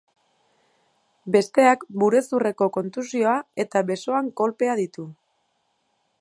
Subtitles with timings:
[1.35, 5.07] Besteak burezurreko kontusioa eta besoan kolpea ditu.